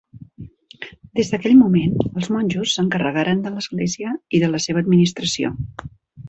Des 1.19 1.27
d'aquell 1.33 1.53
moment, 1.59 1.93
els 2.21 2.29
monjos 2.35 2.73
s'encarregaren 2.79 3.45
de 3.45 3.53
l'església 3.59 4.15
i 4.39 4.41
de 4.45 4.51
la 4.57 4.63
seva 4.67 4.83
administració. 4.87 5.55